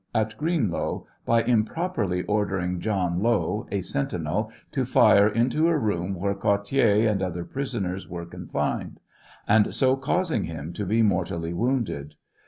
[0.15, 6.33] at Gveenlow, by impropeily ordering John Low, a sentinel, to fire into a room where
[6.33, 8.95] Cottier and other prisoners were coniSned;
[9.47, 12.15] aud so causing him to be mortally wounded.